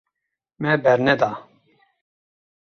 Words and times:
Me 0.61 0.71
berneda. 0.83 1.29